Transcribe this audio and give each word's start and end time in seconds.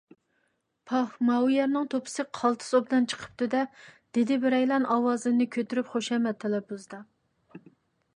پاھ، 0.91 1.09
ماۋۇ 1.27 1.49
يەرنىڭ 1.55 1.83
توپىسى 1.93 2.23
قالتىس 2.37 2.73
ئوبدان 2.79 3.05
چىقىپتۇ- 3.13 3.49
دە!_ 3.55 3.61
دېدى 4.19 4.39
بىرەيلەن 4.47 4.89
ئاۋازىنى 4.95 5.47
كۈتۈرۈپ 5.57 5.93
خۇشامەت 5.93 6.41
تەلەپپۇزىدا. 6.47 7.01